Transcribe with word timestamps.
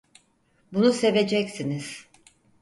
Bunu 0.71 0.93
seveceksiniz. 0.93 2.07